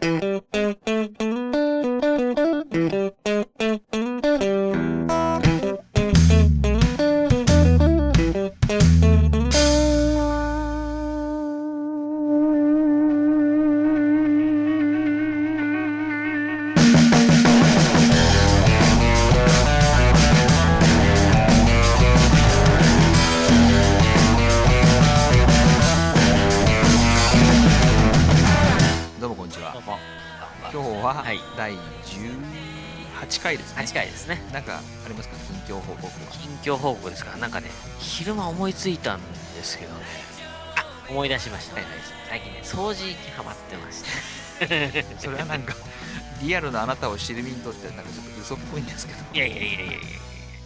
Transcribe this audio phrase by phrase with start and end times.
[0.00, 0.27] ど
[31.08, 34.40] ははい第18回ですね、8回ですね。
[34.52, 35.36] なんかありますか？
[35.36, 37.32] 近況報告は近況報告ですか？
[37.32, 39.20] ら、なんかね、昼間思いついたん
[39.54, 40.00] ですけどね。
[40.76, 41.76] あ思い出しました。
[42.28, 44.04] 最近ね、掃除にハマってまし
[44.58, 45.06] て。
[45.18, 45.74] それはなんか
[46.42, 49.92] リアルなあなたを知る身にとってはなんかちょっと嘘っぽいんですけどいやいやいやいやいや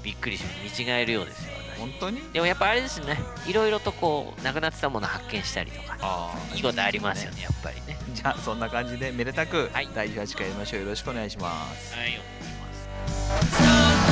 [0.02, 0.44] びっくりし。
[0.62, 1.52] 見違えるようですよ。
[1.76, 2.20] 私本当に？
[2.32, 7.98] でもやっぱあれですね、いろいろとこう、なくなってたものを発見したりとか、あいいことありますよね、やっぱりね。
[8.14, 14.11] じゃあそんな感じでめでたくはい第18回やりましょうよろしくお願いしますはい、お願いします。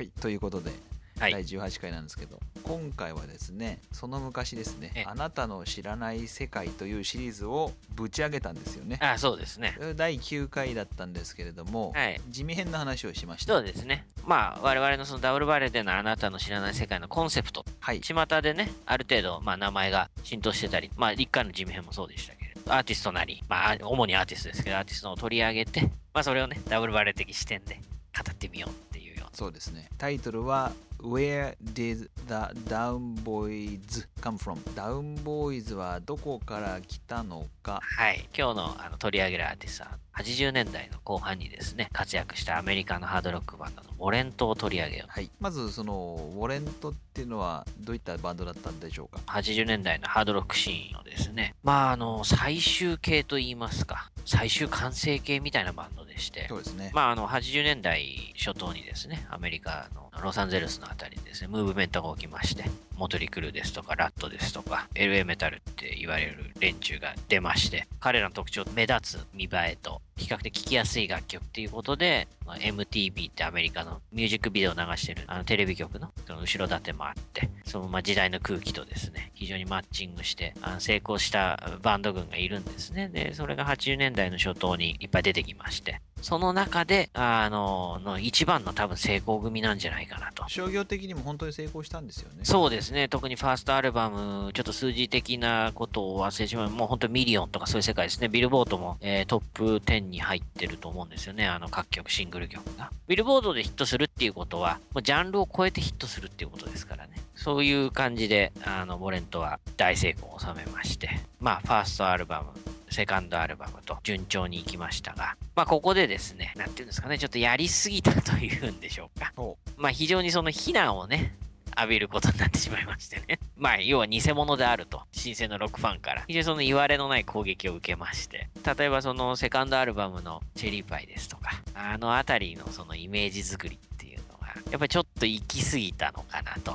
[0.00, 0.70] はいということで、
[1.18, 1.32] はい。
[1.32, 8.98] 第18回なんですけど今回はですねその昔ですねえ「あなたの知らない世界」というシリーズをぶち上げたんですよね。
[9.02, 9.76] あ、そうですね。
[9.96, 12.20] 第9回だったんですけれども、はい。
[12.30, 13.52] 地味編の話をしました。
[13.52, 14.06] そうですね。
[14.24, 18.00] まあ、我々のそのダブルバレーでのあなたの知らない世界のコンセプトはい。
[18.00, 25.82] 巷でね、ある程度、まあ、名前が浸透してたり、まあ、一回の地味編もそうでしたけれど、アーティストなり、まあ、主にアーティストですけど、アーティストを取り上げて、
[26.14, 27.78] まあ、それをね、ダブルバレー的視点で
[28.16, 28.89] 語ってみよう
[29.32, 34.58] そうですねタイトルは Where did the Down Boys come from?
[34.74, 37.80] ダウンボーイズはどこから来たのかな。
[37.80, 38.28] はい。
[38.36, 45.10] 今日のあの取り上げるアーティストは、80年代の後半にですね、活躍したアメリカのハードロックバンドのモレントを取り上げよう。
[45.10, 62.64] はい、まずそのウォレントっていうのはどういったバンドだったんでしょうか？80年代のハードロックシーンのですね、まあ、あの、最終形といいますか、最終完成形みたいなバンドでして、そうですね、まあ、あの、80年代初頭にですね、アメリカのロサンゼルスのあたりにですね、ムーブメントが起きまして、
[62.96, 83.08] モトリクルですとか、ラットですとか、LA メタルって言われる連中が出まして、彼らの特徴、目立つ見栄えと、比較的聴きやすい楽曲っていうことで、まあ MTV ってアメリカのミュージックビデオを流してるあのテレビ局のその後ろ盾もあって、そのま時代の空気とですね、非常にマッチングして、あの成功したバンド群がいるんですね。
[83.08, 90.48] で、それが80年代の初頭にいっぱい出てきまして、その中で、あの、の一番の多分成功組なんじゃないかなと。
[90.48, 93.08] 商業的にも本当に成功したんですよねそうですね。
[93.08, 96.70] 特にファーストアルバム、ちょっと数字的なことを忘れてしまう。
[96.70, 98.28] もう本当ミリオンとかそういう世界ですね。
[98.28, 101.46] ビルボードも、えートップ10に入ってると思うんですよね。
[101.46, 102.90] あの各曲、シングル曲が。
[103.06, 107.12] ビルボードでヒットするっていうことは、もうジャンルを超えてヒットするっていうことですからね。
[107.34, 112.52] そういう感じで、あの、ウォレントは大成功を収めまして、まあ、ファーストアルバム、
[113.00, 119.32] セカンドアルバムと順調にいきましたが、まあ、ここでですね、なんていうんですかね、ちょっとやりすぎたというんでしょうか。
[119.38, 121.34] おまあ、非常にその非難をね、
[121.78, 123.40] 浴びることになってしまいましてね。
[123.56, 136.72] まあ、要は偽物であると、新鮮なロックファンから、非常にその言われのない攻撃を受けまして、例えばそのセカンドアルバムのチェリーパイですとか、あのあたりのそのイメージ作りっていうのが、やっぱりちょっと行き過ぎたのかなと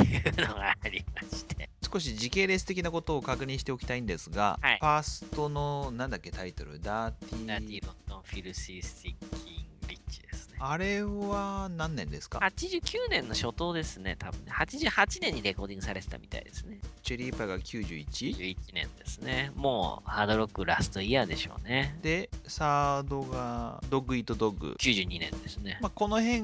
[0.00, 1.68] いうのがありまして。
[1.92, 6.80] 少し時系列的なことを確認しておきたいんですが、はいファーストのなんだっけタイトル？
[6.80, 9.14] ダーティダーティーーロンドンフィルシースティッ
[9.44, 10.56] キンリッチですね。
[10.58, 14.52] あれは何年ですか？89年の初頭ですね、多分ね。
[14.52, 16.80] 88年にレコーディングされてたみたいですね。
[17.02, 18.06] チェリーパイが 91?
[18.36, 19.52] 11年ですね。
[19.54, 21.98] もうハードロックラストイヤーでしょうね。
[22.02, 25.78] でサードがドッグイートドッグ、92年ですね。
[25.80, 26.42] まあ、この辺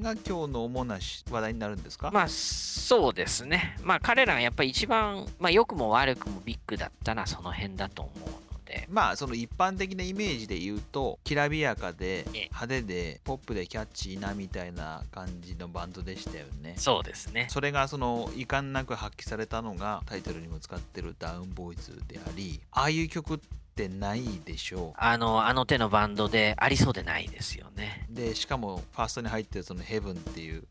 [0.00, 3.76] が今日の主なし話題になるんですか、まあそうですね。
[3.82, 8.86] まあ彼らがやっぱり一番、まあ良くも悪くもビッグだったのはその辺だと思うので。
[8.88, 17.46] まあその一般的なイメージで言うときらびやかでええ派手でポップでキャッチーなみたいな感じのバンドでしたよねそうですね。
[17.50, 28.06] それがその遺憾なく発揮されたのがタイトルにも使ってるダウンボーイズでありああいう曲ってないでしょあの、あの手のバンドでありそうでないですよね。
[28.10, 30.64] うでしかもファーストに入ってるそのヘブンっていう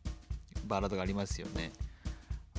[0.65, 1.71] バラードがありますよね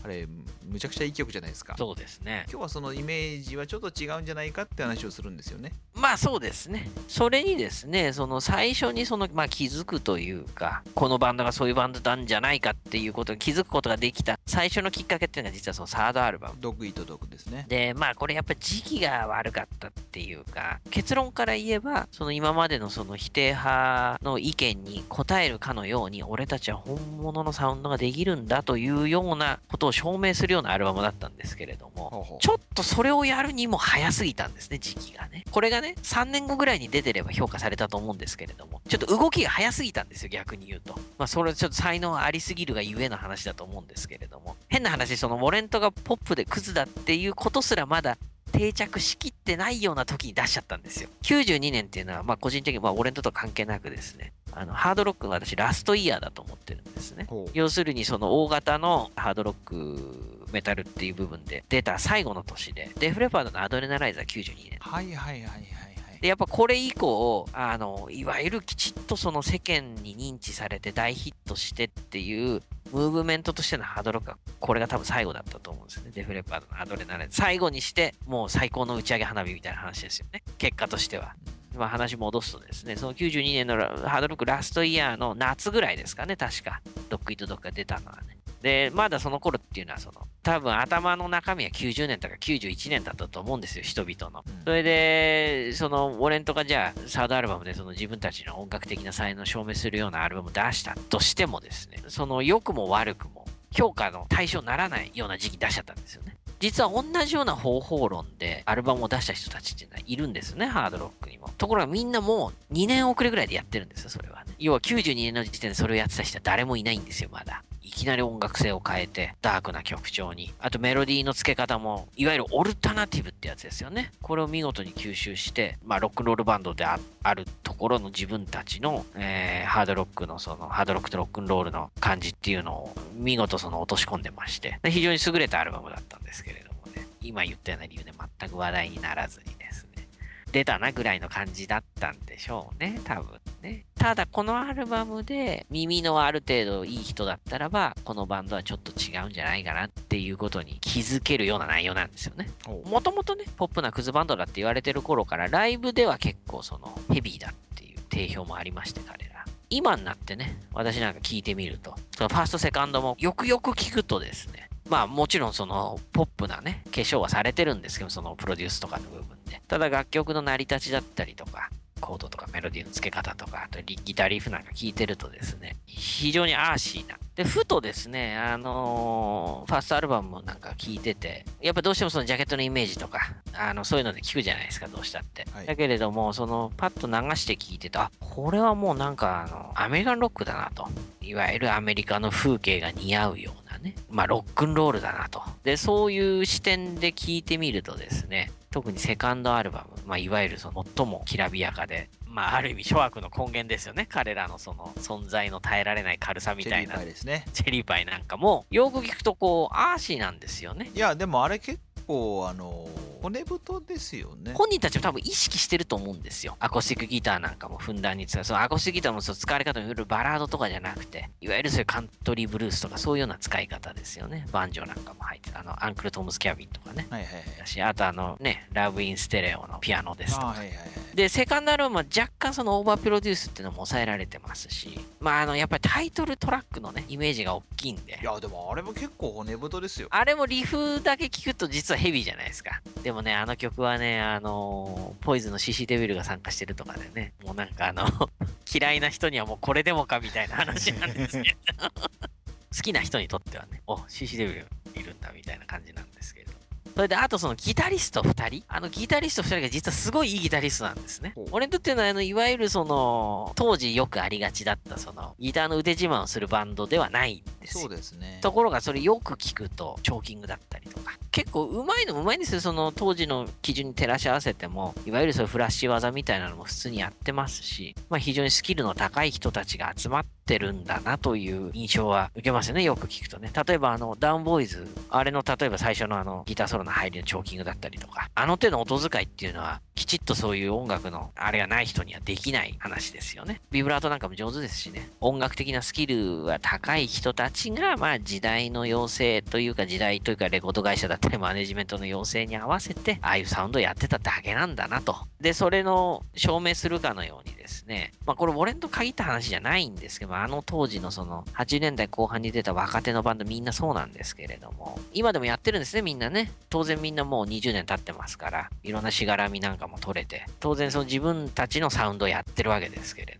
[0.02, 0.26] あれ
[0.64, 2.44] むちゃくちゃいい曲じゃないですかそうですね。
[2.48, 6.88] 今日はそのイメージはちょっと違うんじゃないかって話をするんですよねまあそうですね。
[7.08, 16.54] それにですね、その最初にその、まあ、気づくというか、このバンドがそういうバンドなんじゃないかっていうことに気づくことができた最初のきっかけっていうのが実はそのサードアルバム。
[16.60, 35.44] ドッグイートドッグですねで、まあこれやっぱり時期が悪かったっていうか、結論から言えば、その今までのその否定派の意見に応えるかのように、俺たちは本物のサウンドができるんだというようなことを証明するようなアルバムだったんですけれども、ちょっとそれをやるにも早すぎたんですね、時期がね。
[35.50, 40.94] これがね、3年後ぐらいに出てれば評価されたと思うんですけれども、ちょっと動きが早すぎたんですよ、逆に言うと。
[41.18, 48.16] まあ、それちょっと才能ありすぎるがゆえの話だと思うんですけれども、変な話、そのウォレントがポップでクズだっていうことすらまだ
[48.50, 51.08] 定着しきってないような時に出しちゃったんですよ。
[51.22, 57.26] 92年っていうのは、まあ個人的に、まあウォレントと関係なくですね、あの、ハードロックの私ラストイヤーだと思ってるんですね。
[57.54, 64.78] 要するにその大型のハードロックメタルっていう部分で出た最後の年で、デフレパードのアドレナライザー92年。
[64.80, 76.10] はいはいはいはいはいで、やっぱこれ以降、あの、いわゆるきちっとその世間に認知されて大ヒットしてっていう、ムーブメントとしてのハードロックは、これが多分最後だったと思うんですよね。
[76.14, 77.46] デフレパードのアドレナライザー。
[77.46, 80.42] 最後にして、もう最高の打ち上げ花火みたいな話ですよね。
[80.58, 81.34] 結果としては。
[81.76, 86.82] まあ話戻すとですね、その92年のラハードロックラストイヤーの夏ぐらいですかね、確か。
[87.08, 88.39] ドッグイートドッグが出たのはね。
[88.62, 94.44] で、まだその頃っていうのは、その、多分頭の中身は90年とか91年だったと思うんですよ、人々の。
[94.64, 106.36] それで、その、ウォレントがじゃあ、サードアルバムでその自分たちの音楽的な才能を証明するようなアルバムを出したとしてもですね、その、良くも悪くも、評価の対象にならないような時期に出しちゃったんですよね。
[106.60, 111.48] 実は同じような方法論でアルバムを出した人たちっていうのはいるんですよね、ハードロックにも。
[111.56, 114.54] ところがみんなもう2年遅れぐらいでやってるんですよ、それはね。
[114.58, 117.64] 要は92年の時点でそれをやってた人は誰もいないんですよ、まだ。
[117.90, 120.54] いきなり音楽性を変えて、ダークな曲調に。
[120.60, 124.12] あとメロディーの付け方も、いわゆるオルタナティブってやつですよね。
[124.22, 126.98] これを見事に吸収して、まあロックンロールバンドであ
[127.34, 140.06] るところの自分たちの、えーハードロックのその、ハードロックとロックンロールの感じっていうのを見事その落とし込んでまして、非常に優れたアルバムだったんですけれどもね、今言ったような理由で全く話題にならずにですね、
[140.52, 143.84] 出たなぐらいの感じだったんでしょうね、多分ね。
[144.00, 152.48] ただこのアルバムで耳のある程度いい人だったらば、このバンドはちょっと違うんじゃないかなっていうことに気づけるような内容なんですよね。
[152.86, 159.44] もともとね、ポップなクズバンドだって言われてる頃から、ライブでは結構そのヘビーだっていう定評もありまして、彼ら。
[159.68, 169.60] 今になってね、私なんか聞いてみると、そのファースト、セカンドもよくよく聞くとですね、まあもちろんそのポップなね、化粧はされてるんですけど、そのプロデュースとかの部分で。
[169.68, 171.68] ただ楽曲の成り立ちだったりとか、
[172.00, 177.16] コードとかメロディーの付け方とか、あとリギターリーフなんか聞いてるとですね、非常にアーシーな。
[177.36, 183.20] で、ふとですね、あのーファーストアルバムなんか聞いてて、やっぱどうしてもそのジャケットのイメージとか、
[183.54, 185.46] あの、そういうので聞くじゃないですか、どうしたって。
[185.54, 190.88] はいだけれども、その、パッと流して聞いてて、あ、これはもうなんか、あの、アメリカンロックだなと。
[191.20, 195.42] いわゆるアメリカの風景が似合うようなね、まあ、ロックンロールだなと。
[195.62, 204.06] で、そういう視点で聞いてみるとですね、特にセカンドアルバム、まあ、いわゆるその最もきらびやかで、まあ、ある意味諸悪の根源ですよね。
[204.08, 207.06] 彼らのその存在の耐えられない軽さみたいなチェリーパイ。
[207.06, 210.88] ですねチェリーパイなんかも、よく聞くとこう、アーシーなんですよね。
[210.94, 212.88] いやでもあれ結構あの
[213.22, 216.56] 骨太ですよね本人たちも多分意識してると思うんですよ。
[216.58, 218.44] アコースティックギターなんかもふんだんに使う。
[218.44, 224.46] そのアコースティックギターもその使われ方もいろいろバラードとかじゃなくて、いわゆるそういうカントリーブルースとかそういうような使い方ですよね。
[224.52, 225.60] バンジョーなんかも入ってた。
[225.60, 227.06] あの、アンクル・トムス・キャビンとかね。
[227.10, 230.48] はいはいはいあとあのね、ラブ・イン・ステレオのピアノですとか。
[230.48, 242.80] あはいはいはいで、セカンドアルバムは若干そのオーバープロデュースっていうのも抑えられてますし、まああの、やっぱりタイトルトラックのね、イメージが大きいんでい、やでもあれも結構骨太ですよあれもリフだけ聞くと実はヘビーじゃないですか。
[243.02, 248.06] でもね、あの曲はね、あのポイズンの CC デビルが参加してるとかでね、もうなんかあの、
[248.72, 251.90] 嫌いな人にはもうこれでもかみたいな話なんですけど、
[252.74, 256.50] 好きな人にとってはね、お、CC デビルいるんだみたいな感じなんですけど。
[256.94, 258.64] それで、あとそのギタリスト2人？
[258.68, 261.34] あのギタリスト2人が実はすごいいいギタリストなんですね。
[261.50, 267.90] 俺にとってのあの、いわゆるその、当時よくありがちだったその、ギターの腕自慢をするバンドではないんですよそう。
[267.90, 293.60] ですねところがそれよく聞くとチョーキングだったりとか結構うまいのもうまいんですよその当時の基準に照らし合わせてもいわゆるそういうフラッシュ技みたいなのも普通にやってますし、まあ、非常にスキルの高い人たちが集まってるんだなという印象は受けますよねよく聞くとね例えばあのダウンボーイズあれの例えば最初のあのギターソロの入りのチョーキングだったりとかあの手の音遣いっていうのはきちっとそういう音楽のあれがない人にはできない話ですよね。
[293.70, 295.10] ビブラートなんかも上手ですしね。
[295.20, 305.16] 音楽的なスキルは高い人たちが、まあ時代の要請というか時代というかレコード会社だったりマネジメントの要請に合わせて、ああいうサウンドやってただけなんだなと。
[305.40, 316.52] で、それの証明するかのようにですね、まあこれウォレンと限った話じゃないんですけど、あの当時のその80年代後半に出た若手のバンドみんなそうなんですけれども、今でもやってるんですね、みんなね。
[316.68, 323.39] 当然みんなもう20年経ってますから、いろんなしがらみなんかも取れて、当然その自分たちのサウンドをやってるわけですけれど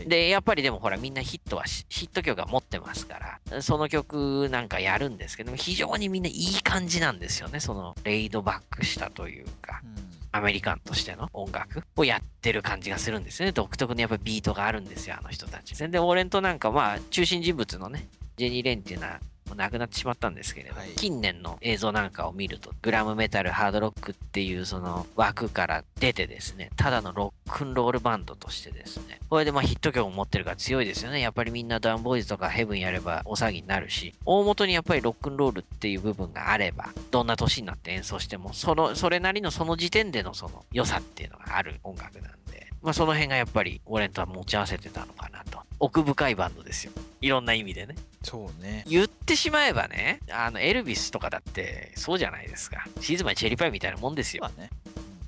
[0.00, 7.60] はい、で、やっぱりでもほらみんなヒットはヒット曲は持ってますから、その曲なんかやるんですけども、非常にみんないい感じなんですよね。
[7.60, 9.80] そのレイドバックしたというか。
[9.84, 13.52] うんアメリカンとしての音楽をやってる感じがするんですね。
[13.52, 15.74] 独特のやっぱビートがあるんですよ、あの人たち。
[15.74, 31.20] 全然オーレントなんかまあ中心人物のね、ジェニー・レンっていうのはもう亡くなってしまったんですけれど、はい近年の映像なんかを見ると、グラムメタル、ハードロックっていうその枠から出てですね、ただのロックンロールバンドとしてですね、これでまあヒット曲を持ってるから強いですよね。
[31.20, 45.60] やっぱりみんなダウンボーイズとかヘブンやれば大騒ぎになるし、大元にやっぱりロックンロールっていう部分があれば、どんな年になって演奏しても、その、それなりのその時点でのその良さっていうのがある音楽なんで、まあその辺がやっぱりオレントは持ち合わせてたのかなと。
[45.80, 46.92] 奥深いバンドですよ。
[47.22, 47.94] いろんな意味でね。
[48.22, 52.86] そうね言ってしまえばね、あの、エルビスとかだってそうじゃないですか。
[53.00, 54.50] シーズマンチェリーパイみたいなもんですよま。
[54.56, 54.70] あね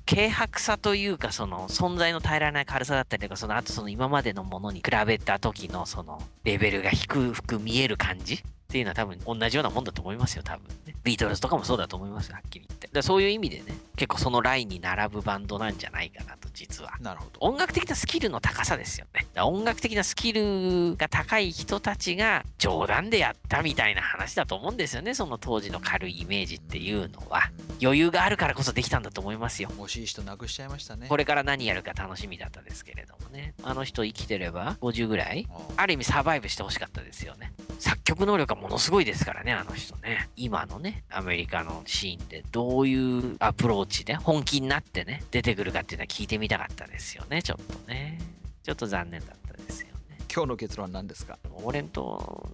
[0.05, 10.82] 軽薄さというか、その存在の耐えられない軽さだったりとか、そのあとその今までのものに比べた時のそのレベルが低く見える感じっていうのは多分同じようなもんだと思いますよ、多分ね。
[11.03, 12.87] ビートルズとかもそうだと思いますよ、はっきり言って。
[12.87, 16.93] だからそういう意味でね、結構そのラインに並ぶバンドなんじゃないかなと、実は。
[17.01, 19.27] なるほど音楽的なスキルの高さですよね。
[19.41, 25.13] 音楽的なスキルが高い人たちが冗談でやったみたいな話だと思うんですよね。
[25.13, 27.51] その当時の軽いイメージっていうのは。
[27.81, 29.69] 余裕があるからこそできたんだと思いますよ。
[29.77, 33.53] 惜しい人なくしちゃいましたねこれから何やるか楽しみだったですけれどもね。
[33.63, 37.51] あの人生きてれば50ぐらいある意味サバイブしてほしかったですよね。
[37.79, 40.29] 作曲能力がものすごいですからね、あの人ね。
[40.35, 48.19] 今のね、アメリカのシーンでどういうアプローチで本気になってね、出てくるかっていうのは聞いてみたかったですよね、ちょっとね。
[48.63, 50.17] ちょっと残念だったですよね。
[50.33, 51.37] 今日の結論は何ですか？
[51.51, 52.49] オレント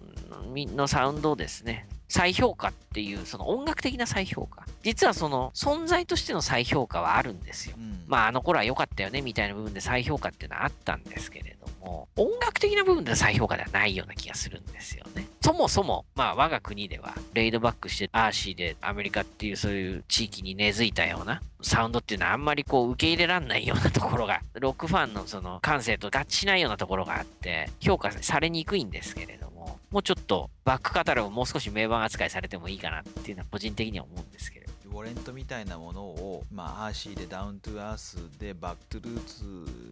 [0.76, 4.64] のサウンドをですね、再評価っていう、その音楽的な再評価。
[4.82, 7.76] 実はその存在としての再評価はあるんですよ。
[7.78, 15.28] うんまああの頃は良かったよねみたいな部分で再評価っていうのはあったんですけれども、音楽的な部分での再評価ではないような気がするんですよね。
[15.40, 29.49] そもそも、まあ我が国では、レイドバックしてアーシーでアメリカっていうそういう地域に根付いたようなサウンドっていうのはあんまりこう受け入れらんないようなところが、ロックファンのその感性と合致しないようなところがあって、評価されにくいんですけれども、
[29.90, 34.70] もうちょっとバックカタログもう少し名盤扱いされてもいいかなっていうのは個人的には思うんですけれど。
[34.90, 39.44] ウォレントみたいなものを、まあ、 earthy で down to earth で back to roots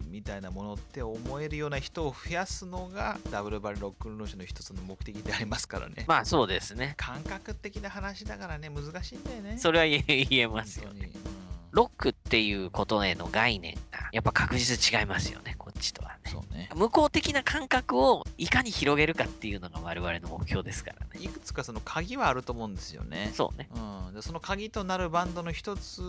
[0.09, 6.03] みたいなものって思えるような人を増やすのがダブルバリロックンローシの一つの目的でありますからね。
[6.05, 6.95] まあそうですね。
[6.97, 9.57] 感覚的な話だからね、難しいんだよね。
[9.57, 11.11] それは言えますよね。
[11.71, 16.17] ロックっていうことへの概念がやっぱ確実違いますよね、こっちとは
[16.69, 16.75] ね。
[16.75, 16.85] そうね。
[16.85, 21.23] 向こう的な感覚をいかに広げるかっていうのが我々の目標ですからね。
[21.23, 23.31] いくつかその鍵はあると思うんですよね。
[23.33, 23.69] そうね。
[23.75, 26.01] うん、でその鍵となるバンドの一つ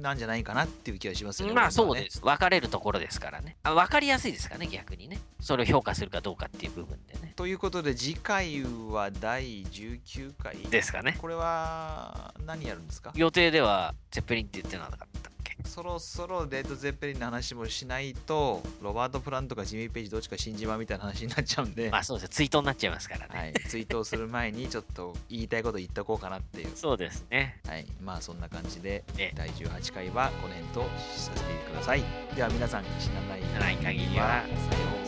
[0.00, 1.54] なんじゃないかなっていう気がしますよね。
[1.54, 2.20] まあそうです。
[2.20, 3.56] 分かれるところですからね。
[3.62, 5.18] あ分かりやすいですからね、逆にね。
[5.40, 7.32] それを評価するかどうかっていう部分でね。
[7.36, 11.16] ということで次回は第19回ですかね。
[11.20, 13.12] これは何やるんですか？
[13.14, 15.27] 予定では、ゼッペリンって言ってなかった
[15.64, 22.30] そろそろレッド・ゼッペリンの話もしないとロバート・プラントかジミー・ページどっちか死んじまうみたいな話になっちゃうんで、まあそうです。
[22.30, 23.38] ツイートになっちゃいますからね。
[23.38, 27.60] はい、ツイートをする前にちょっと言いたいこと言っとこうかなっていう、そうですね。
[27.66, 32.02] はい、まあそんな感じでええ第18回はこの辺とさせてください
[32.34, 34.42] では皆さん死なないない限りは、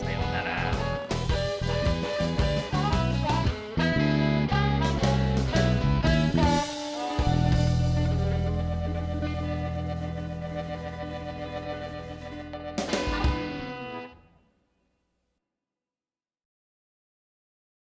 [0.03, 0.60] さようなら。